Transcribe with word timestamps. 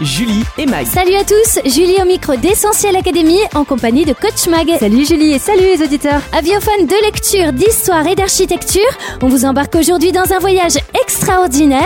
Julie 0.00 0.44
et 0.58 0.66
Mag. 0.66 0.86
Salut 0.86 1.14
à 1.14 1.24
tous, 1.24 1.58
Julie 1.64 1.96
au 2.00 2.04
micro 2.04 2.36
d'Essentiel 2.36 2.94
Académie 2.96 3.40
en 3.54 3.64
compagnie 3.64 4.04
de 4.04 4.12
Coach 4.12 4.46
Mag. 4.48 4.78
Salut 4.78 5.04
Julie 5.04 5.32
et 5.32 5.38
salut 5.38 5.62
les 5.62 5.82
auditeurs. 5.82 6.20
Aviophones 6.32 6.86
de 6.86 7.04
lecture, 7.04 7.52
d'histoire 7.52 8.06
et 8.06 8.14
d'architecture, 8.14 8.90
on 9.22 9.28
vous 9.28 9.44
embarque 9.44 9.74
aujourd'hui 9.74 10.12
dans 10.12 10.32
un 10.32 10.38
voyage 10.38 10.76
extraordinaire 11.02 11.82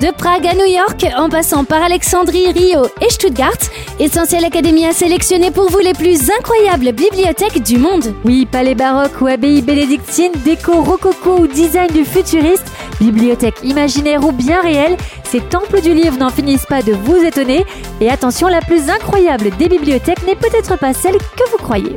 de 0.00 0.10
Prague 0.12 0.46
à 0.46 0.54
New 0.54 0.66
York 0.66 1.06
en 1.16 1.28
passant 1.28 1.64
par 1.64 1.82
Alexandrie, 1.82 2.52
Rio 2.52 2.86
et 3.00 3.10
Stuttgart. 3.10 3.56
Essentiel 3.98 4.44
Académie 4.44 4.86
a 4.86 4.92
sélectionné 4.92 5.50
pour 5.50 5.70
vous 5.70 5.80
les 5.80 5.94
plus 5.94 6.30
incroyables 6.30 6.92
bibliothèques 6.92 7.62
du 7.62 7.78
monde. 7.78 8.14
Oui, 8.24 8.46
palais 8.46 8.74
baroque 8.74 9.20
ou 9.20 9.26
abbaye 9.26 9.62
bénédictine, 9.62 10.32
déco 10.44 10.82
rococo 10.82 11.38
ou 11.40 11.46
design 11.46 11.88
du 11.92 12.04
futuriste, 12.04 12.66
bibliothèque 13.00 13.56
imaginaire 13.62 14.24
ou 14.24 14.32
bien 14.32 14.60
réelle, 14.60 14.96
ces 15.24 15.40
temples 15.40 15.80
du 15.80 15.92
livre 15.92 16.18
n'en 16.18 16.30
finissent 16.30 16.66
pas 16.66 16.82
de 16.82 16.92
vous 16.92 17.16
étonner. 17.16 17.45
Et 18.00 18.10
attention, 18.10 18.48
la 18.48 18.60
plus 18.60 18.88
incroyable 18.90 19.50
des 19.58 19.68
bibliothèques 19.68 20.26
n'est 20.26 20.36
peut-être 20.36 20.78
pas 20.78 20.92
celle 20.92 21.16
que 21.16 21.50
vous 21.50 21.58
croyez. 21.58 21.94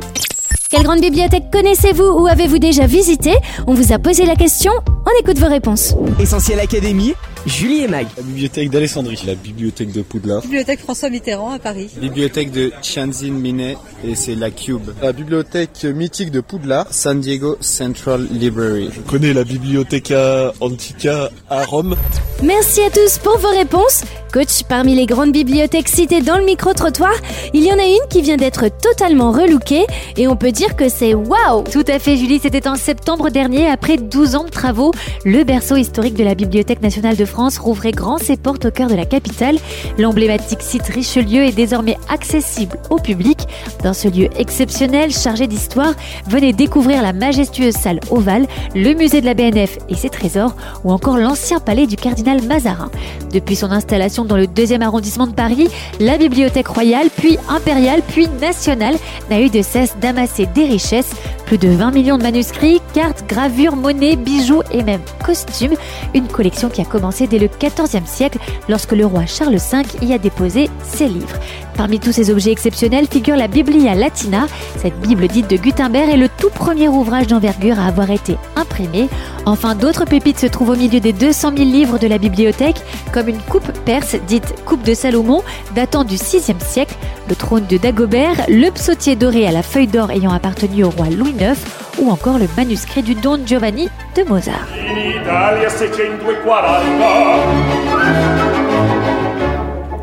Quelle 0.70 0.84
grande 0.84 1.00
bibliothèque 1.00 1.50
connaissez-vous 1.52 2.04
ou 2.04 2.26
avez-vous 2.28 2.58
déjà 2.58 2.86
visité 2.86 3.32
On 3.66 3.74
vous 3.74 3.92
a 3.92 3.98
posé 3.98 4.24
la 4.24 4.36
question, 4.36 4.72
on 4.86 5.20
écoute 5.20 5.38
vos 5.38 5.48
réponses. 5.48 5.94
Essentiel 6.20 6.60
Académie. 6.60 7.14
Julie 7.46 7.84
et 7.84 7.88
Mag. 7.88 8.06
La 8.16 8.22
bibliothèque 8.22 8.70
d'Alexandrie. 8.70 9.18
La 9.26 9.34
bibliothèque 9.34 9.92
de 9.92 10.02
Poudlard. 10.02 10.42
Bibliothèque 10.42 10.80
François 10.80 11.08
Mitterrand 11.08 11.52
à 11.52 11.58
Paris. 11.58 11.88
Bibliothèque 12.00 12.50
de 12.50 12.70
Tianjin 12.82 13.32
Minet 13.32 13.76
et 14.04 14.14
c'est 14.14 14.34
la 14.34 14.50
Cube. 14.50 14.90
La 15.00 15.12
bibliothèque 15.12 15.84
mythique 15.84 16.30
de 16.30 16.40
Poudlard. 16.40 16.86
San 16.90 17.20
Diego 17.20 17.56
Central 17.60 18.26
Library. 18.30 18.90
Je 18.92 19.00
connais 19.00 19.32
la 19.32 19.44
Bibliotheca 19.44 20.52
Antica 20.60 21.30
à 21.48 21.64
Rome. 21.64 21.96
Merci 22.42 22.80
à 22.82 22.90
tous 22.90 23.18
pour 23.18 23.38
vos 23.38 23.50
réponses. 23.50 24.02
Coach, 24.32 24.62
parmi 24.68 24.94
les 24.94 25.06
grandes 25.06 25.32
bibliothèques 25.32 25.88
citées 25.88 26.20
dans 26.20 26.38
le 26.38 26.44
micro-trottoir, 26.44 27.12
il 27.52 27.64
y 27.64 27.72
en 27.72 27.78
a 27.78 27.84
une 27.84 28.08
qui 28.08 28.22
vient 28.22 28.36
d'être 28.36 28.66
totalement 28.80 29.32
relookée 29.32 29.86
et 30.16 30.28
on 30.28 30.36
peut 30.36 30.52
dire 30.52 30.76
que 30.76 30.88
c'est 30.88 31.14
waouh 31.14 31.64
Tout 31.64 31.84
à 31.88 31.98
fait 31.98 32.16
Julie, 32.16 32.38
c'était 32.40 32.68
en 32.68 32.76
septembre 32.76 33.30
dernier, 33.30 33.68
après 33.68 33.96
12 33.96 34.36
ans 34.36 34.44
de 34.44 34.50
travaux, 34.50 34.92
le 35.24 35.42
berceau 35.42 35.74
historique 35.74 36.14
de 36.14 36.22
la 36.22 36.36
Bibliothèque 36.36 36.80
nationale 36.80 37.16
de 37.16 37.24
France 37.30 37.58
rouvrait 37.58 37.92
grand 37.92 38.18
ses 38.18 38.36
portes 38.36 38.66
au 38.66 38.70
cœur 38.70 38.88
de 38.88 38.94
la 38.94 39.06
capitale. 39.06 39.56
L'emblématique 39.98 40.62
site 40.62 40.86
Richelieu 40.88 41.44
est 41.44 41.54
désormais 41.54 41.96
accessible 42.08 42.76
au 42.90 42.96
public. 42.96 43.46
Dans 43.84 43.94
ce 43.94 44.08
lieu 44.08 44.28
exceptionnel, 44.36 45.12
chargé 45.12 45.46
d'histoire, 45.46 45.94
venez 46.26 46.52
découvrir 46.52 47.02
la 47.02 47.12
majestueuse 47.12 47.74
salle 47.74 48.00
ovale, 48.10 48.46
le 48.74 48.94
musée 48.94 49.20
de 49.20 49.26
la 49.26 49.34
BNF 49.34 49.78
et 49.88 49.94
ses 49.94 50.10
trésors, 50.10 50.56
ou 50.84 50.92
encore 50.92 51.16
l'ancien 51.16 51.60
palais 51.60 51.86
du 51.86 51.96
cardinal 51.96 52.42
Mazarin. 52.42 52.90
Depuis 53.32 53.54
son 53.56 53.70
installation 53.70 54.24
dans 54.24 54.36
le 54.36 54.48
deuxième 54.48 54.82
arrondissement 54.82 55.28
de 55.28 55.32
Paris, 55.32 55.68
la 56.00 56.18
bibliothèque 56.18 56.68
royale, 56.68 57.08
puis 57.16 57.38
impériale, 57.48 58.02
puis 58.08 58.28
nationale, 58.40 58.96
n'a 59.30 59.40
eu 59.40 59.50
de 59.50 59.62
cesse 59.62 59.96
d'amasser 60.00 60.46
des 60.46 60.64
richesses, 60.64 61.12
plus 61.50 61.58
de 61.58 61.68
20 61.68 61.90
millions 61.90 62.16
de 62.16 62.22
manuscrits, 62.22 62.80
cartes, 62.94 63.24
gravures, 63.26 63.74
monnaies, 63.74 64.14
bijoux 64.14 64.62
et 64.70 64.84
même 64.84 65.00
costumes. 65.26 65.74
Une 66.14 66.28
collection 66.28 66.68
qui 66.68 66.80
a 66.80 66.84
commencé 66.84 67.26
dès 67.26 67.40
le 67.40 67.48
XIVe 67.48 68.06
siècle 68.06 68.38
lorsque 68.68 68.92
le 68.92 69.04
roi 69.04 69.26
Charles 69.26 69.56
V 69.56 70.06
y 70.06 70.12
a 70.12 70.18
déposé 70.18 70.70
ses 70.84 71.08
livres. 71.08 71.40
Parmi 71.76 71.98
tous 71.98 72.12
ces 72.12 72.30
objets 72.30 72.52
exceptionnels 72.52 73.08
figure 73.10 73.36
la 73.36 73.48
Biblia 73.48 73.96
Latina. 73.96 74.46
Cette 74.76 75.00
Bible 75.00 75.26
dite 75.26 75.50
de 75.50 75.56
Gutenberg 75.56 76.10
est 76.10 76.16
le 76.16 76.28
tout 76.28 76.50
premier 76.50 76.88
ouvrage 76.88 77.26
d'envergure 77.26 77.80
à 77.80 77.86
avoir 77.86 78.10
été 78.10 78.36
imprimé. 78.54 79.08
Enfin, 79.46 79.74
d'autres 79.74 80.04
pépites 80.04 80.38
se 80.38 80.46
trouvent 80.46 80.70
au 80.70 80.76
milieu 80.76 81.00
des 81.00 81.12
200 81.12 81.52
000 81.56 81.68
livres 81.68 81.98
de 81.98 82.06
la 82.06 82.18
bibliothèque, 82.18 82.80
comme 83.12 83.28
une 83.28 83.38
coupe 83.38 83.72
perse 83.84 84.14
dite 84.28 84.54
coupe 84.66 84.84
de 84.84 84.94
Salomon, 84.94 85.42
datant 85.74 86.04
du 86.04 86.16
VIe 86.16 86.54
siècle, 86.60 86.94
le 87.30 87.36
trône 87.36 87.66
de 87.66 87.76
Dagobert, 87.76 88.34
le 88.48 88.70
psautier 88.70 89.14
doré 89.14 89.46
à 89.46 89.52
la 89.52 89.62
feuille 89.62 89.86
d'or 89.86 90.10
ayant 90.10 90.32
appartenu 90.32 90.82
au 90.82 90.90
roi 90.90 91.06
Louis 91.10 91.32
IX, 91.38 91.56
ou 91.98 92.10
encore 92.10 92.38
le 92.38 92.48
manuscrit 92.56 93.02
du 93.02 93.14
Don 93.14 93.38
Giovanni 93.46 93.88
de 94.16 94.24
Mozart. 94.24 94.66
In 94.74 95.22
Italia 95.22 95.70
640 95.70 96.64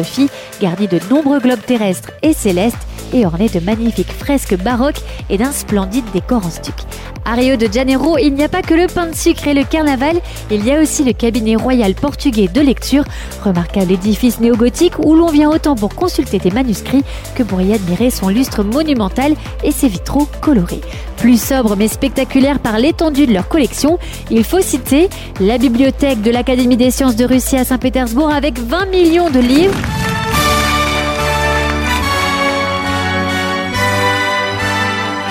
garnies 0.61 0.89
de 0.89 1.01
nombreux 1.11 1.41
globes 1.41 1.65
terrestres 1.65 2.11
et 2.23 2.33
célestes 2.33 2.77
et 3.13 3.27
ornées 3.27 3.49
de 3.49 3.61
magnifiques 3.61 4.13
fresques 4.13 4.57
baroques 4.57 5.01
et 5.31 5.39
d'un 5.39 5.53
splendide 5.53 6.05
décor 6.13 6.45
en 6.45 6.51
stuc. 6.51 6.75
À 7.25 7.35
Rio 7.35 7.57
de 7.57 7.69
Janeiro, 7.71 8.17
il 8.17 8.33
n'y 8.33 8.43
a 8.43 8.49
pas 8.49 8.63
que 8.63 8.73
le 8.73 8.87
pain 8.87 9.07
de 9.07 9.15
sucre 9.15 9.47
et 9.49 9.55
le 9.55 9.65
carnaval, 9.65 10.19
il 10.51 10.65
y 10.65 10.73
a 10.73 10.81
aussi 10.81 11.05
le 11.05 11.13
cabinet 11.13 11.57
royal 11.57 11.95
portugais 11.95 12.49
de 12.49 12.61
lecture, 12.61 13.05
remarquable 13.45 13.93
édifice 13.93 14.41
néogothique 14.41 14.99
où 14.99 15.15
l'on 15.15 15.29
vient 15.29 15.51
autant 15.51 15.75
pour 15.75 15.95
consulter 15.95 16.39
des 16.39 16.51
manuscrits 16.51 17.05
que 17.35 17.43
pour 17.43 17.61
y 17.61 17.75
admirer 17.75 18.09
son 18.09 18.31
lustre 18.31 18.63
monumental 18.63 19.35
et 19.63 19.73
ses 19.73 19.89
vitraux 19.89 20.27
colorés. 20.41 20.81
Plus 21.19 21.39
sobre 21.39 21.77
mais 21.77 21.89
spectaculaire 21.89 22.61
par 22.61 22.79
l'étendue 22.79 23.27
de 23.27 23.35
leur 23.35 23.49
collection, 23.49 23.99
il 24.31 24.45
faut 24.45 24.63
citer 24.63 25.11
la 25.39 25.59
bibliothèque 25.59 26.23
de 26.23 26.31
l'Académie 26.31 26.77
des 26.77 26.91
sciences 26.91 27.17
de 27.17 27.27
Russie 27.27 27.57
à 27.57 27.65
Saint-Pétersbourg 27.65 28.31
avec 28.31 28.59
20 28.59 28.87
millions 28.87 29.29
de 29.29 29.41
livres. 29.41 29.77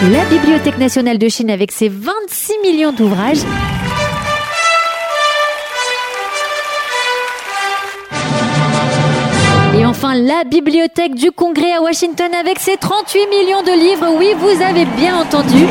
La 0.03 0.25
Bibliothèque 0.25 0.77
nationale 0.77 1.17
de 1.17 1.27
Chine 1.27 1.49
avec 1.49 1.71
ses 1.71 1.89
26 1.89 2.53
millions 2.61 2.91
d'ouvrages. 2.91 3.39
Et 9.75 9.85
enfin, 9.85 10.13
la 10.13 10.43
Bibliothèque 10.43 11.15
du 11.15 11.31
Congrès 11.31 11.73
à 11.73 11.81
Washington 11.81 12.29
avec 12.39 12.59
ses 12.59 12.77
38 12.77 13.19
millions 13.27 13.63
de 13.63 13.71
livres. 13.71 14.07
Oui, 14.17 14.33
vous 14.37 14.61
avez 14.61 14.85
bien 14.85 15.19
entendu. 15.19 15.65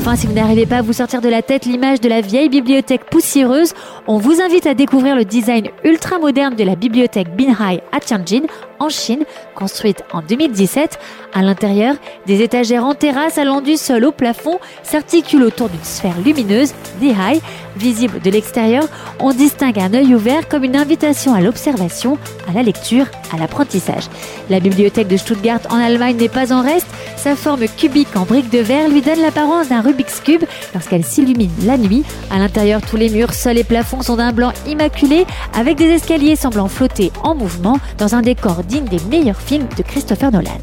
Enfin, 0.00 0.16
si 0.16 0.26
vous 0.26 0.32
n'arrivez 0.32 0.64
pas 0.64 0.78
à 0.78 0.82
vous 0.82 0.94
sortir 0.94 1.20
de 1.20 1.28
la 1.28 1.42
tête 1.42 1.66
l'image 1.66 2.00
de 2.00 2.08
la 2.08 2.22
vieille 2.22 2.48
bibliothèque 2.48 3.04
poussiéreuse, 3.10 3.74
on 4.06 4.16
vous 4.16 4.40
invite 4.40 4.64
à 4.64 4.72
découvrir 4.72 5.14
le 5.14 5.26
design 5.26 5.68
ultra 5.84 6.18
moderne 6.18 6.56
de 6.56 6.64
la 6.64 6.74
bibliothèque 6.74 7.36
Binhai 7.36 7.82
à 7.92 8.00
Tianjin, 8.00 8.44
en 8.78 8.88
Chine, 8.88 9.24
construite 9.54 10.02
en 10.14 10.22
2017. 10.22 10.98
À 11.34 11.42
l'intérieur, 11.42 11.96
des 12.26 12.42
étagères 12.42 12.86
en 12.86 12.94
terrasse 12.94 13.36
allant 13.36 13.60
du 13.60 13.76
sol 13.76 14.06
au 14.06 14.10
plafond 14.10 14.58
s'articulent 14.82 15.42
autour 15.42 15.68
d'une 15.68 15.84
sphère 15.84 16.18
lumineuse, 16.24 16.72
Dihai. 16.98 17.42
Visible 17.76 18.20
de 18.20 18.30
l'extérieur, 18.30 18.84
on 19.20 19.32
distingue 19.32 19.78
un 19.78 19.94
œil 19.94 20.14
ouvert 20.14 20.48
comme 20.48 20.64
une 20.64 20.76
invitation 20.76 21.34
à 21.34 21.40
l'observation, 21.40 22.18
à 22.48 22.52
la 22.52 22.62
lecture, 22.62 23.06
à 23.32 23.38
l'apprentissage. 23.38 24.04
La 24.48 24.60
bibliothèque 24.60 25.08
de 25.08 25.16
Stuttgart 25.16 25.60
en 25.68 25.76
Allemagne 25.76 26.16
n'est 26.16 26.28
pas 26.28 26.52
en 26.52 26.62
reste. 26.62 26.88
Sa 27.22 27.36
forme 27.36 27.68
cubique 27.68 28.16
en 28.16 28.24
briques 28.24 28.48
de 28.48 28.60
verre 28.60 28.88
lui 28.88 29.02
donne 29.02 29.20
l'apparence 29.20 29.68
d'un 29.68 29.82
Rubik's 29.82 30.20
Cube 30.20 30.44
lorsqu'elle 30.72 31.04
s'illumine 31.04 31.50
la 31.64 31.76
nuit. 31.76 32.02
À 32.30 32.38
l'intérieur, 32.38 32.80
tous 32.80 32.96
les 32.96 33.10
murs, 33.10 33.34
sols 33.34 33.58
et 33.58 33.64
plafonds 33.64 34.00
sont 34.00 34.16
d'un 34.16 34.32
blanc 34.32 34.54
immaculé 34.66 35.26
avec 35.52 35.76
des 35.76 35.90
escaliers 35.90 36.34
semblant 36.34 36.68
flotter 36.68 37.12
en 37.22 37.34
mouvement 37.34 37.78
dans 37.98 38.14
un 38.14 38.22
décor 38.22 38.64
digne 38.64 38.86
des 38.86 39.00
meilleurs 39.10 39.40
films 39.40 39.68
de 39.76 39.82
Christopher 39.82 40.32
Nolan. 40.32 40.56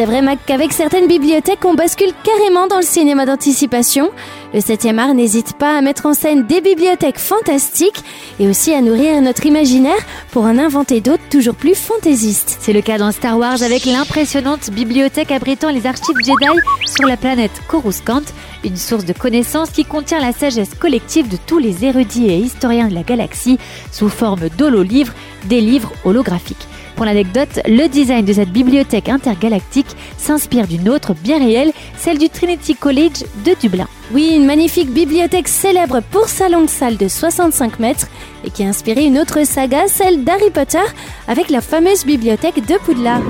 C'est 0.00 0.06
vrai, 0.06 0.22
qu'avec 0.46 0.72
certaines 0.72 1.08
bibliothèques, 1.08 1.62
on 1.66 1.74
bascule 1.74 2.12
carrément 2.24 2.66
dans 2.66 2.78
le 2.78 2.82
cinéma 2.82 3.26
d'anticipation. 3.26 4.10
Le 4.54 4.60
7e 4.60 4.96
art 4.96 5.12
n'hésite 5.12 5.52
pas 5.58 5.76
à 5.76 5.82
mettre 5.82 6.06
en 6.06 6.14
scène 6.14 6.46
des 6.46 6.62
bibliothèques 6.62 7.18
fantastiques 7.18 8.02
et 8.38 8.48
aussi 8.48 8.72
à 8.72 8.80
nourrir 8.80 9.20
notre 9.20 9.44
imaginaire 9.44 10.00
pour 10.30 10.44
en 10.44 10.56
inventer 10.56 11.02
d'autres 11.02 11.28
toujours 11.30 11.54
plus 11.54 11.74
fantaisistes. 11.74 12.56
C'est 12.62 12.72
le 12.72 12.80
cas 12.80 12.96
dans 12.96 13.12
Star 13.12 13.36
Wars 13.36 13.62
avec 13.62 13.84
l'impressionnante 13.84 14.70
bibliothèque 14.70 15.32
abritant 15.32 15.68
les 15.68 15.84
archives 15.84 16.16
Jedi 16.24 16.60
sur 16.86 17.06
la 17.06 17.18
planète 17.18 17.60
Coruscant, 17.68 18.22
une 18.64 18.78
source 18.78 19.04
de 19.04 19.12
connaissances 19.12 19.68
qui 19.68 19.84
contient 19.84 20.20
la 20.20 20.32
sagesse 20.32 20.74
collective 20.80 21.28
de 21.28 21.36
tous 21.46 21.58
les 21.58 21.84
érudits 21.84 22.30
et 22.30 22.38
historiens 22.38 22.88
de 22.88 22.94
la 22.94 23.02
galaxie 23.02 23.58
sous 23.92 24.08
forme 24.08 24.48
d'holo-livres, 24.56 25.12
des 25.44 25.60
livres 25.60 25.92
holographiques. 26.06 26.69
Pour 27.00 27.06
l'anecdote, 27.06 27.60
le 27.66 27.88
design 27.88 28.26
de 28.26 28.32
cette 28.34 28.50
bibliothèque 28.50 29.08
intergalactique 29.08 29.86
s'inspire 30.18 30.66
d'une 30.66 30.86
autre 30.90 31.14
bien 31.14 31.38
réelle, 31.38 31.72
celle 31.96 32.18
du 32.18 32.28
Trinity 32.28 32.74
College 32.74 33.24
de 33.42 33.58
Dublin. 33.58 33.88
Oui, 34.12 34.34
une 34.36 34.44
magnifique 34.44 34.90
bibliothèque 34.90 35.48
célèbre 35.48 36.02
pour 36.10 36.28
sa 36.28 36.50
longue 36.50 36.68
salle 36.68 36.98
de 36.98 37.08
65 37.08 37.78
mètres 37.78 38.06
et 38.44 38.50
qui 38.50 38.64
a 38.64 38.66
inspiré 38.66 39.06
une 39.06 39.18
autre 39.18 39.46
saga, 39.46 39.88
celle 39.88 40.24
d'Harry 40.24 40.50
Potter, 40.50 40.84
avec 41.26 41.48
la 41.48 41.62
fameuse 41.62 42.04
bibliothèque 42.04 42.66
de 42.66 42.74
Poudlard. 42.84 43.22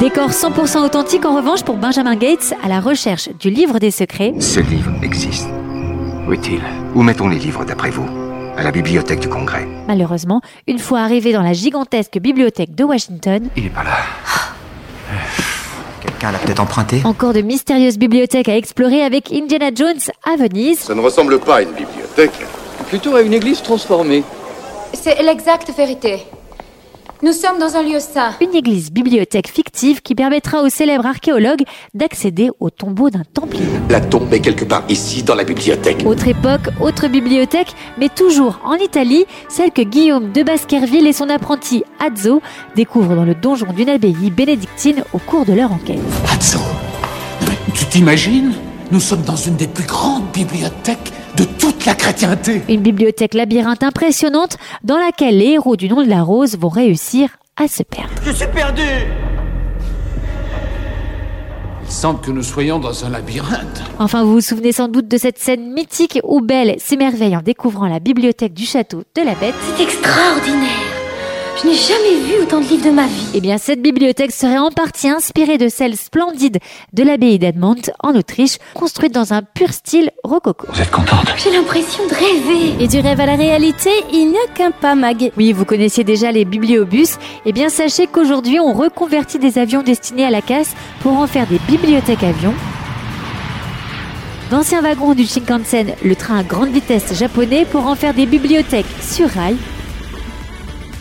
Décor 0.00 0.30
100% 0.30 0.78
authentique 0.78 1.26
en 1.26 1.36
revanche 1.36 1.62
pour 1.62 1.76
Benjamin 1.76 2.16
Gates 2.16 2.54
à 2.62 2.68
la 2.68 2.80
recherche 2.80 3.28
du 3.38 3.50
livre 3.50 3.78
des 3.78 3.90
secrets. 3.90 4.32
Ce 4.40 4.60
livre 4.60 4.92
existe. 5.02 5.50
Où 6.26 6.32
est-il? 6.32 6.60
Où 6.94 7.02
mettons 7.02 7.28
les 7.28 7.38
livres 7.38 7.64
d'après 7.64 7.90
vous? 7.90 8.06
À 8.56 8.62
la 8.62 8.70
bibliothèque 8.70 9.20
du 9.20 9.28
Congrès. 9.28 9.66
Malheureusement, 9.88 10.40
une 10.66 10.78
fois 10.78 11.00
arrivé 11.00 11.32
dans 11.32 11.42
la 11.42 11.52
gigantesque 11.52 12.18
bibliothèque 12.18 12.74
de 12.74 12.84
Washington, 12.84 13.48
Il 13.56 13.66
est 13.66 13.70
pas 13.70 13.82
là. 13.82 13.96
Quelqu'un 16.00 16.32
l'a 16.32 16.38
peut-être 16.38 16.60
emprunté? 16.60 17.00
encore 17.04 17.32
de 17.32 17.40
mystérieuses 17.40 17.98
bibliothèques 17.98 18.48
à 18.48 18.56
explorer 18.56 19.02
avec 19.02 19.32
Indiana 19.32 19.70
Jones 19.74 19.98
à 20.24 20.36
Venise. 20.36 20.78
Ça 20.80 20.94
ne 20.94 21.00
ressemble 21.00 21.38
pas 21.40 21.56
à 21.56 21.62
une 21.62 21.72
bibliothèque. 21.72 22.32
Plutôt 22.88 23.16
à 23.16 23.22
une 23.22 23.32
église 23.32 23.62
transformée. 23.62 24.22
C'est 24.92 25.20
l'exacte 25.22 25.72
vérité. 25.76 26.22
Nous 27.24 27.32
sommes 27.32 27.58
dans 27.58 27.74
un 27.74 27.82
lieu 27.82 28.00
saint. 28.00 28.34
Une 28.42 28.54
église 28.54 28.92
bibliothèque 28.92 29.48
fictive 29.48 30.02
qui 30.02 30.14
permettra 30.14 30.62
au 30.62 30.68
célèbre 30.68 31.06
archéologue 31.06 31.62
d'accéder 31.94 32.50
au 32.60 32.68
tombeau 32.68 33.08
d'un 33.08 33.22
templier. 33.24 33.64
La 33.88 34.02
tombe 34.02 34.30
est 34.34 34.40
quelque 34.40 34.66
part 34.66 34.84
ici, 34.90 35.22
dans 35.22 35.34
la 35.34 35.44
bibliothèque. 35.44 36.04
Autre 36.04 36.28
époque, 36.28 36.68
autre 36.82 37.08
bibliothèque, 37.08 37.72
mais 37.96 38.10
toujours 38.10 38.60
en 38.62 38.74
Italie, 38.74 39.24
celle 39.48 39.70
que 39.70 39.80
Guillaume 39.80 40.32
de 40.32 40.42
Baskerville 40.42 41.06
et 41.06 41.14
son 41.14 41.30
apprenti 41.30 41.82
Azzo 41.98 42.42
découvrent 42.76 43.16
dans 43.16 43.24
le 43.24 43.34
donjon 43.34 43.72
d'une 43.74 43.88
abbaye 43.88 44.30
bénédictine 44.30 45.02
au 45.14 45.18
cours 45.18 45.46
de 45.46 45.54
leur 45.54 45.72
enquête. 45.72 46.00
Atzo, 46.30 46.58
tu 47.72 47.86
t'imagines? 47.86 48.52
Nous 48.92 49.00
sommes 49.00 49.22
dans 49.22 49.34
une 49.34 49.56
des 49.56 49.66
plus 49.66 49.86
grandes 49.86 50.30
bibliothèques 50.34 51.10
de 51.38 51.44
toute 51.44 51.73
la 51.86 51.94
chrétienté. 51.94 52.62
Une 52.68 52.80
bibliothèque 52.80 53.34
labyrinthe 53.34 53.82
impressionnante 53.82 54.56
dans 54.82 54.98
laquelle 54.98 55.38
les 55.38 55.52
héros 55.52 55.76
du 55.76 55.88
nom 55.88 56.02
de 56.02 56.08
la 56.08 56.22
rose 56.22 56.56
vont 56.58 56.68
réussir 56.68 57.30
à 57.56 57.68
se 57.68 57.82
perdre. 57.82 58.12
Je 58.24 58.32
suis 58.32 58.46
perdu 58.48 58.82
Il 61.86 61.92
semble 61.92 62.20
que 62.20 62.30
nous 62.30 62.42
soyons 62.42 62.78
dans 62.78 63.04
un 63.04 63.10
labyrinthe. 63.10 63.82
Enfin, 63.98 64.24
vous 64.24 64.34
vous 64.34 64.40
souvenez 64.40 64.72
sans 64.72 64.88
doute 64.88 65.08
de 65.08 65.18
cette 65.18 65.38
scène 65.38 65.72
mythique 65.72 66.18
où 66.24 66.40
Belle 66.40 66.76
s'émerveille 66.78 67.36
en 67.36 67.42
découvrant 67.42 67.86
la 67.86 68.00
bibliothèque 68.00 68.54
du 68.54 68.64
château 68.64 69.02
de 69.14 69.22
la 69.22 69.34
bête. 69.34 69.54
C'est 69.76 69.82
extraordinaire. 69.82 70.93
Je 71.56 71.68
n'ai 71.68 71.74
jamais 71.74 72.20
vu 72.26 72.42
autant 72.42 72.60
de 72.60 72.66
livres 72.66 72.84
de 72.84 72.90
ma 72.90 73.06
vie. 73.06 73.26
Eh 73.32 73.40
bien, 73.40 73.58
cette 73.58 73.80
bibliothèque 73.80 74.32
serait 74.32 74.58
en 74.58 74.70
partie 74.70 75.08
inspirée 75.08 75.56
de 75.56 75.68
celle 75.68 75.96
splendide 75.96 76.58
de 76.92 77.02
l'abbaye 77.04 77.38
d'Edmont 77.38 77.76
en 78.02 78.14
Autriche, 78.16 78.58
construite 78.74 79.14
dans 79.14 79.32
un 79.32 79.42
pur 79.42 79.72
style 79.72 80.10
rococo. 80.24 80.66
Vous 80.68 80.80
êtes 80.80 80.90
contente? 80.90 81.32
J'ai 81.36 81.52
l'impression 81.52 82.02
de 82.06 82.14
rêver. 82.14 82.82
Et 82.82 82.88
du 82.88 82.98
rêve 82.98 83.20
à 83.20 83.26
la 83.26 83.36
réalité, 83.36 83.90
il 84.12 84.30
n'y 84.30 84.36
a 84.36 84.52
qu'un 84.52 84.72
pas, 84.72 84.96
Mag. 84.96 85.30
Oui, 85.36 85.52
vous 85.52 85.64
connaissiez 85.64 86.02
déjà 86.02 86.32
les 86.32 86.44
bibliobus. 86.44 87.18
Eh 87.46 87.52
bien, 87.52 87.68
sachez 87.68 88.08
qu'aujourd'hui, 88.08 88.58
on 88.58 88.72
reconvertit 88.72 89.38
des 89.38 89.58
avions 89.58 89.82
destinés 89.82 90.24
à 90.24 90.30
la 90.30 90.42
casse 90.42 90.74
pour 91.00 91.12
en 91.12 91.28
faire 91.28 91.46
des 91.46 91.60
bibliothèques 91.68 92.24
avions. 92.24 92.54
D'anciens 94.50 94.82
wagons 94.82 95.14
du 95.14 95.24
Shinkansen, 95.24 95.94
le 96.04 96.16
train 96.16 96.38
à 96.38 96.42
grande 96.42 96.70
vitesse 96.70 97.14
japonais, 97.14 97.64
pour 97.64 97.86
en 97.86 97.94
faire 97.94 98.12
des 98.12 98.26
bibliothèques 98.26 98.86
sur 99.00 99.28
rail. 99.28 99.56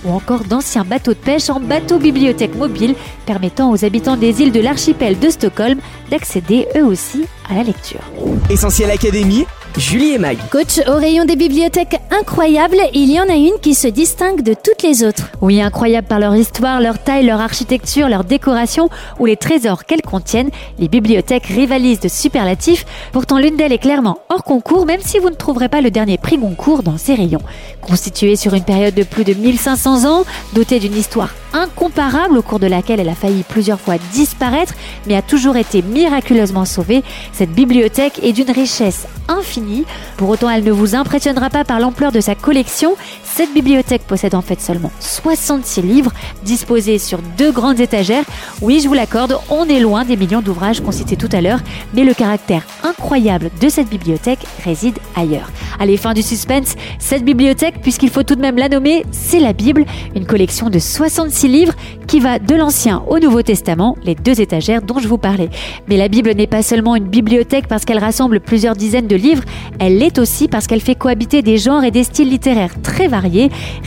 Ou 0.05 0.11
encore 0.11 0.43
d'anciens 0.43 0.83
bateaux 0.83 1.13
de 1.13 1.17
pêche 1.17 1.49
en 1.49 1.59
bateau-bibliothèque 1.59 2.55
mobile, 2.55 2.95
permettant 3.25 3.71
aux 3.71 3.85
habitants 3.85 4.17
des 4.17 4.41
îles 4.41 4.51
de 4.51 4.59
l'archipel 4.59 5.17
de 5.19 5.29
Stockholm 5.29 5.79
d'accéder 6.09 6.67
eux 6.75 6.85
aussi 6.85 7.25
à 7.49 7.55
la 7.55 7.63
lecture. 7.63 8.01
Essentiel 8.49 8.91
Académie, 8.91 9.45
Julie 9.77 10.11
et 10.11 10.19
Mag. 10.19 10.37
Coach, 10.51 10.79
au 10.87 10.97
rayon 10.97 11.25
des 11.25 11.35
bibliothèques 11.35 11.99
incroyables, 12.11 12.77
il 12.93 13.11
y 13.11 13.19
en 13.19 13.27
a 13.27 13.33
une 13.33 13.59
qui 13.59 13.73
se 13.73 13.87
distingue 13.87 14.43
de 14.43 14.53
toutes 14.53 14.83
les 14.83 15.03
autres. 15.03 15.31
Oui, 15.41 15.61
incroyable 15.61 16.07
par 16.07 16.19
leur 16.19 16.35
histoire, 16.35 16.79
leur 16.79 16.99
taille, 16.99 17.25
leur 17.25 17.41
architecture, 17.41 18.07
leur 18.07 18.23
décoration 18.23 18.89
ou 19.19 19.25
les 19.25 19.35
trésors 19.35 19.85
qu'elles 19.85 20.03
contiennent, 20.03 20.51
les 20.77 20.87
bibliothèques 20.87 21.47
rivalisent 21.47 21.99
de 21.99 22.07
superlatifs. 22.07 22.85
Pourtant, 23.11 23.39
l'une 23.39 23.57
d'elles 23.57 23.73
est 23.73 23.79
clairement 23.79 24.19
hors 24.29 24.43
concours, 24.43 24.85
même 24.85 25.01
si 25.01 25.17
vous 25.17 25.31
ne 25.31 25.35
trouverez 25.35 25.69
pas 25.69 25.81
le 25.81 25.89
dernier 25.89 26.19
prix 26.19 26.37
Goncourt 26.37 26.83
dans 26.83 26.97
ces 26.97 27.15
rayons. 27.15 27.41
Constituée 27.81 28.35
sur 28.35 28.53
une 28.53 28.63
période 28.63 28.93
de 28.93 29.03
plus 29.03 29.23
de 29.23 29.33
1500 29.33 30.05
ans, 30.05 30.23
dotée 30.53 30.79
d'une 30.79 30.95
histoire 30.95 31.29
incomparable 31.53 32.37
au 32.37 32.41
cours 32.41 32.59
de 32.59 32.67
laquelle 32.67 32.99
elle 32.99 33.09
a 33.09 33.15
failli 33.15 33.43
plusieurs 33.43 33.79
fois 33.79 33.95
disparaître, 34.11 34.73
mais 35.07 35.15
a 35.15 35.21
toujours 35.21 35.55
été 35.55 35.81
miraculeusement 35.81 36.65
sauvée, 36.65 37.03
cette 37.31 37.51
bibliothèque 37.51 38.19
est 38.23 38.33
d'une 38.33 38.51
richesse 38.51 39.07
infinie. 39.27 39.62
Pour 40.17 40.29
autant, 40.29 40.49
elle 40.49 40.63
ne 40.63 40.71
vous 40.71 40.95
impressionnera 40.95 41.49
pas 41.49 41.63
par 41.63 41.79
l'ampleur 41.79 42.11
de 42.11 42.21
sa 42.21 42.35
collection. 42.35 42.95
Cette 43.35 43.51
bibliothèque 43.51 44.03
possède 44.03 44.35
en 44.35 44.43
fait 44.43 44.61
seulement 44.61 44.91
66 44.99 45.81
livres 45.81 46.11
disposés 46.43 46.99
sur 46.99 47.17
deux 47.35 47.51
grandes 47.51 47.79
étagères. 47.79 48.25
Oui, 48.61 48.79
je 48.79 48.87
vous 48.87 48.93
l'accorde, 48.93 49.39
on 49.49 49.65
est 49.65 49.79
loin 49.79 50.05
des 50.05 50.15
millions 50.15 50.43
d'ouvrages 50.43 50.81
qu'on 50.81 50.91
citait 50.91 51.15
tout 51.15 51.29
à 51.31 51.41
l'heure, 51.41 51.59
mais 51.95 52.03
le 52.03 52.13
caractère 52.13 52.61
incroyable 52.83 53.49
de 53.59 53.69
cette 53.69 53.89
bibliothèque 53.89 54.45
réside 54.63 54.99
ailleurs. 55.15 55.49
Allez, 55.79 55.97
fin 55.97 56.13
du 56.13 56.21
suspense, 56.21 56.75
cette 56.99 57.25
bibliothèque, 57.25 57.81
puisqu'il 57.81 58.11
faut 58.11 58.21
tout 58.21 58.35
de 58.35 58.41
même 58.41 58.57
la 58.57 58.69
nommer, 58.69 59.03
c'est 59.11 59.39
la 59.39 59.53
Bible, 59.53 59.85
une 60.15 60.27
collection 60.27 60.69
de 60.69 60.77
66 60.77 61.47
livres 61.47 61.73
qui 62.05 62.19
va 62.19 62.37
de 62.37 62.53
l'Ancien 62.53 63.01
au 63.07 63.17
Nouveau 63.17 63.41
Testament, 63.41 63.97
les 64.03 64.13
deux 64.13 64.41
étagères 64.41 64.83
dont 64.83 64.99
je 64.99 65.07
vous 65.07 65.17
parlais. 65.17 65.49
Mais 65.87 65.97
la 65.97 66.07
Bible 66.07 66.31
n'est 66.35 66.45
pas 66.45 66.61
seulement 66.61 66.95
une 66.95 67.07
bibliothèque 67.07 67.67
parce 67.67 67.83
qu'elle 67.83 67.97
rassemble 67.97 68.39
plusieurs 68.41 68.75
dizaines 68.75 69.07
de 69.07 69.15
livres, 69.15 69.43
elle 69.79 69.97
l'est 69.97 70.19
aussi 70.19 70.47
parce 70.47 70.67
qu'elle 70.67 70.81
fait 70.81 70.93
cohabiter 70.93 71.41
des 71.41 71.57
genres 71.57 71.83
et 71.83 71.89
des 71.89 72.03
styles 72.03 72.29
littéraires 72.29 72.79
très 72.83 73.07
variés, 73.07 73.22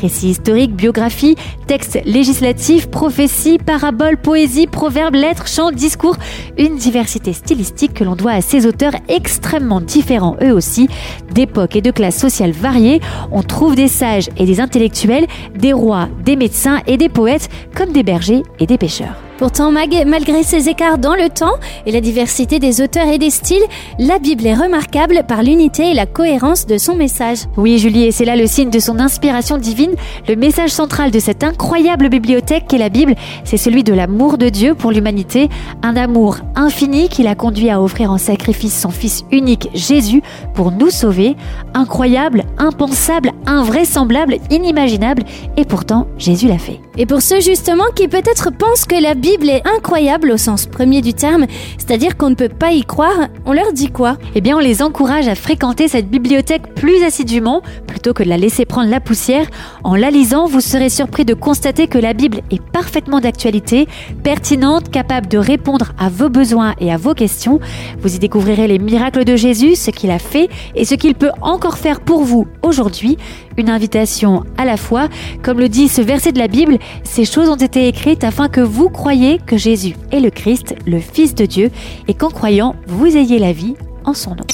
récits 0.00 0.30
historiques, 0.30 0.74
biographies, 0.74 1.36
textes 1.66 1.98
législatifs, 2.04 2.88
prophéties, 2.88 3.58
paraboles, 3.58 4.16
poésie, 4.16 4.66
proverbes, 4.66 5.14
lettres, 5.14 5.46
chants, 5.46 5.70
discours, 5.70 6.16
une 6.58 6.76
diversité 6.76 7.32
stylistique 7.32 7.94
que 7.94 8.04
l'on 8.04 8.16
doit 8.16 8.32
à 8.32 8.40
ces 8.40 8.66
auteurs 8.66 8.94
extrêmement 9.08 9.80
différents 9.80 10.36
eux 10.42 10.52
aussi, 10.52 10.88
d'époques 11.32 11.76
et 11.76 11.82
de 11.82 11.90
classes 11.90 12.18
sociales 12.18 12.52
variées. 12.52 13.00
On 13.30 13.42
trouve 13.42 13.74
des 13.74 13.88
sages 13.88 14.28
et 14.36 14.46
des 14.46 14.60
intellectuels, 14.60 15.26
des 15.54 15.72
rois, 15.72 16.08
des 16.24 16.36
médecins 16.36 16.80
et 16.86 16.96
des 16.96 17.08
poètes, 17.08 17.48
comme 17.74 17.92
des 17.92 18.02
bergers 18.02 18.42
et 18.58 18.66
des 18.66 18.78
pêcheurs. 18.78 19.25
Pourtant, 19.38 19.70
malgré 19.70 20.42
ces 20.42 20.70
écarts 20.70 20.96
dans 20.96 21.14
le 21.14 21.28
temps 21.28 21.56
et 21.84 21.92
la 21.92 22.00
diversité 22.00 22.58
des 22.58 22.80
auteurs 22.80 23.06
et 23.08 23.18
des 23.18 23.28
styles, 23.28 23.62
la 23.98 24.18
Bible 24.18 24.46
est 24.46 24.54
remarquable 24.54 25.24
par 25.28 25.42
l'unité 25.42 25.90
et 25.90 25.94
la 25.94 26.06
cohérence 26.06 26.66
de 26.66 26.78
son 26.78 26.94
message. 26.94 27.40
Oui, 27.58 27.78
Julie, 27.78 28.04
et 28.04 28.12
c'est 28.12 28.24
là 28.24 28.34
le 28.34 28.46
signe 28.46 28.70
de 28.70 28.78
son 28.78 28.98
inspiration 28.98 29.58
divine. 29.58 29.94
Le 30.26 30.36
message 30.36 30.70
central 30.70 31.10
de 31.10 31.18
cette 31.18 31.44
incroyable 31.44 32.08
bibliothèque 32.08 32.64
qu'est 32.66 32.78
la 32.78 32.88
Bible, 32.88 33.14
c'est 33.44 33.58
celui 33.58 33.84
de 33.84 33.92
l'amour 33.92 34.38
de 34.38 34.48
Dieu 34.48 34.74
pour 34.74 34.90
l'humanité, 34.90 35.50
un 35.82 35.96
amour 35.96 36.38
infini 36.54 37.10
qui 37.10 37.22
l'a 37.22 37.34
conduit 37.34 37.68
à 37.68 37.82
offrir 37.82 38.10
en 38.10 38.18
sacrifice 38.18 38.80
son 38.80 38.90
Fils 38.90 39.24
unique 39.32 39.68
Jésus 39.74 40.22
pour 40.54 40.70
nous 40.70 40.90
sauver. 40.90 41.36
Incroyable, 41.74 42.44
impensable, 42.56 43.32
invraisemblable, 43.44 44.38
inimaginable, 44.50 45.24
et 45.58 45.66
pourtant 45.66 46.06
Jésus 46.16 46.48
l'a 46.48 46.58
fait. 46.58 46.80
Et 46.96 47.04
pour 47.04 47.20
ceux 47.20 47.40
justement 47.40 47.84
qui 47.94 48.08
peut-être 48.08 48.50
pensent 48.50 48.86
que 48.86 49.00
la 49.00 49.14
Bible 49.26 49.50
est 49.50 49.66
incroyable 49.66 50.30
au 50.30 50.36
sens 50.36 50.66
premier 50.66 51.02
du 51.02 51.12
terme, 51.12 51.46
c'est-à-dire 51.78 52.16
qu'on 52.16 52.30
ne 52.30 52.36
peut 52.36 52.48
pas 52.48 52.70
y 52.70 52.84
croire, 52.84 53.26
on 53.44 53.52
leur 53.52 53.72
dit 53.72 53.88
quoi? 53.88 54.18
Eh 54.36 54.40
bien 54.40 54.56
on 54.56 54.60
les 54.60 54.82
encourage 54.82 55.26
à 55.26 55.34
fréquenter 55.34 55.88
cette 55.88 56.08
bibliothèque 56.08 56.76
plus 56.76 57.02
assidûment 57.02 57.60
plutôt 57.88 58.12
que 58.12 58.22
de 58.22 58.28
la 58.28 58.36
laisser 58.36 58.66
prendre 58.66 58.88
la 58.88 59.00
poussière. 59.00 59.48
En 59.82 59.96
la 59.96 60.12
lisant, 60.12 60.46
vous 60.46 60.60
serez 60.60 60.90
surpris 60.90 61.24
de 61.24 61.34
constater 61.34 61.88
que 61.88 61.98
la 61.98 62.12
Bible 62.12 62.42
est 62.52 62.62
parfaitement 62.62 63.18
d'actualité, 63.18 63.88
pertinente, 64.22 64.92
capable 64.92 65.26
de 65.26 65.38
répondre 65.38 65.92
à 65.98 66.08
vos 66.08 66.28
besoins 66.28 66.74
et 66.78 66.92
à 66.92 66.96
vos 66.96 67.14
questions. 67.14 67.58
Vous 68.00 68.14
y 68.14 68.20
découvrirez 68.20 68.68
les 68.68 68.78
miracles 68.78 69.24
de 69.24 69.34
Jésus, 69.34 69.74
ce 69.74 69.90
qu'il 69.90 70.12
a 70.12 70.20
fait 70.20 70.48
et 70.76 70.84
ce 70.84 70.94
qu'il 70.94 71.16
peut 71.16 71.32
encore 71.40 71.78
faire 71.78 72.00
pour 72.00 72.22
vous 72.22 72.46
aujourd'hui. 72.62 73.18
Une 73.58 73.70
invitation 73.70 74.44
à 74.58 74.64
la 74.64 74.76
foi, 74.76 75.08
comme 75.42 75.58
le 75.58 75.68
dit 75.68 75.88
ce 75.88 76.02
verset 76.02 76.32
de 76.32 76.38
la 76.38 76.48
Bible, 76.48 76.78
ces 77.04 77.24
choses 77.24 77.48
ont 77.48 77.56
été 77.56 77.88
écrites 77.88 78.24
afin 78.24 78.48
que 78.48 78.60
vous 78.60 78.90
croyiez 78.90 79.38
que 79.46 79.56
Jésus 79.56 79.94
est 80.12 80.20
le 80.20 80.30
Christ, 80.30 80.74
le 80.86 81.00
Fils 81.00 81.34
de 81.34 81.46
Dieu, 81.46 81.70
et 82.08 82.14
qu'en 82.14 82.30
croyant, 82.30 82.76
vous 82.86 83.16
ayez 83.16 83.38
la 83.38 83.52
vie 83.52 83.74
en 84.04 84.14
son 84.14 84.30
nom. 84.30 84.44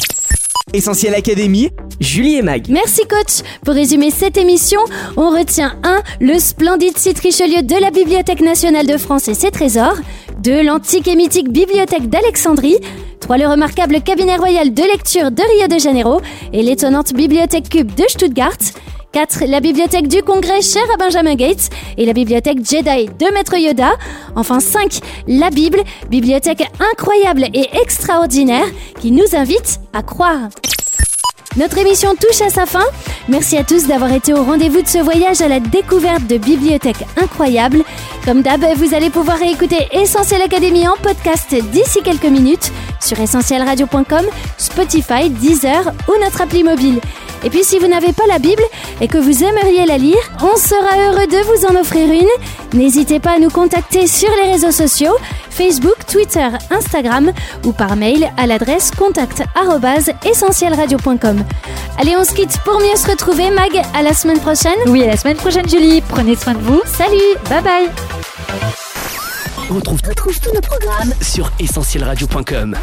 Essentiel 0.73 1.15
Académie, 1.15 1.71
Julie 2.01 2.37
et 2.37 2.43
Mag. 2.43 2.67
Merci 2.69 3.03
coach. 3.03 3.47
Pour 3.65 3.75
résumer 3.75 4.11
cette 4.11 4.37
émission, 4.39 4.81
on 5.17 5.31
retient 5.31 5.77
1. 5.83 6.03
Le 6.21 6.39
splendide 6.39 6.97
site 6.97 7.19
Richelieu 7.19 7.63
de 7.63 7.81
la 7.81 7.91
Bibliothèque 7.91 8.41
nationale 8.41 8.87
de 8.87 8.97
France 8.97 9.29
et 9.29 9.35
ses 9.35 9.51
trésors. 9.51 9.97
2. 10.43 10.63
L'antique 10.63 11.09
et 11.09 11.17
mythique 11.17 11.51
bibliothèque 11.51 12.09
d'Alexandrie. 12.09 12.79
3. 13.21 13.39
Le 13.39 13.49
remarquable 13.49 14.01
cabinet 14.01 14.37
royal 14.37 14.73
de 14.73 14.83
lecture 14.83 15.31
de 15.31 15.43
Rio 15.43 15.69
de 15.69 15.79
Janeiro 15.79 16.21
et 16.53 16.63
l'étonnante 16.63 17.13
bibliothèque 17.13 17.69
cube 17.69 17.95
de 17.95 18.05
Stuttgart. 18.09 18.59
4. 19.13 19.45
La 19.47 19.61
bibliothèque 19.61 20.09
du 20.09 20.23
Congrès 20.23 20.63
chère 20.63 20.91
à 20.93 20.97
Benjamin 20.97 21.35
Gates 21.35 21.69
et 21.99 22.07
la 22.07 22.13
bibliothèque 22.13 22.59
Jedi 22.59 23.07
de 23.07 23.33
Maître 23.33 23.57
Yoda. 23.57 23.93
Enfin 24.35 24.61
5. 24.61 25.01
La 25.27 25.51
Bible, 25.51 25.83
bibliothèque 26.09 26.65
incroyable 26.93 27.45
et 27.53 27.69
extraordinaire 27.83 28.67
qui 29.01 29.13
nous 29.13 29.37
invite 29.37 29.81
à 29.93 30.03
croire. 30.03 30.49
Notre 31.57 31.77
émission 31.77 32.15
touche 32.15 32.41
à 32.41 32.49
sa 32.49 32.65
fin. 32.65 32.85
Merci 33.29 33.59
à 33.59 33.65
tous 33.65 33.87
d'avoir 33.87 34.11
été 34.11 34.33
au 34.33 34.43
rendez-vous 34.43 34.81
de 34.81 34.89
ce 34.89 34.99
voyage 34.99 35.43
à 35.43 35.49
la 35.49 35.61
découverte 35.61 36.27
de 36.27 36.39
bibliothèques 36.39 37.05
incroyables. 37.21 37.83
Comme 38.25 38.41
d'hab, 38.41 38.65
vous 38.77 38.95
allez 38.95 39.11
pouvoir 39.11 39.39
réécouter 39.39 39.87
Essentiel 39.93 40.41
Académie 40.41 40.89
en 40.89 40.97
podcast 40.97 41.55
d'ici 41.71 42.01
quelques 42.03 42.25
minutes 42.25 42.73
sur 43.01 43.21
essentielradio.com, 43.21 44.25
Spotify, 44.57 45.29
Deezer 45.29 45.93
ou 46.09 46.19
notre 46.25 46.41
appli 46.41 46.65
mobile. 46.65 47.01
Et 47.45 47.51
puis 47.51 47.65
si 47.65 47.79
vous 47.79 47.89
n'avez 47.89 48.13
pas 48.13 48.27
la 48.29 48.39
Bible 48.39 48.63
et 49.01 49.09
que 49.09 49.17
vous 49.19 49.43
aimeriez 49.43 49.85
la 49.87 49.99
lire, 49.99 50.19
on 50.41 50.57
sera 50.57 50.97
heureux 50.99 51.27
de 51.27 51.39
vous 51.47 51.65
en 51.67 51.75
offrir 51.81 52.09
une. 52.11 52.29
N'hésitez 52.79 53.19
pas 53.21 53.33
à 53.33 53.39
nous 53.39 53.51
contacter 53.51 54.07
sur 54.07 54.31
les 54.43 54.53
réseaux 54.53 54.71
sociaux, 54.71 55.17
Facebook, 55.51 56.07
Twitter, 56.11 56.49
Instagram 56.71 57.33
ou 57.65 57.73
par 57.73 57.97
mail 57.97 58.31
à 58.37 58.47
l'adresse 58.47 58.91
contact@essentielradio.com. 58.91 61.45
Allez, 61.99 62.17
on 62.17 62.25
se 62.25 62.33
quitte 62.33 62.57
pour 62.65 62.81
mieux 62.81 62.97
se 62.97 63.11
retrouver. 63.11 63.51
Mag, 63.51 63.83
à 63.95 64.03
la 64.03 64.15
semaine 64.15 64.41
prochaine. 64.41 64.79
Oui, 64.87 65.03
à 65.03 65.09
la 65.09 65.17
semaine 65.17 65.37
prochaine, 65.37 65.69
Julie. 65.69 66.01
Prenez 66.01 66.37
soin 66.37 66.55
de 66.55 66.61
vous. 66.61 66.81
Salut, 66.87 67.19
bye 67.51 67.61
bye. 67.63 67.91
On 69.71 69.75
retrouve, 69.75 70.01
tous 70.03 70.41
nos 70.55 70.61
programmes 70.61 71.13
sur 71.21 71.51
essentielradio.com. 71.59 72.77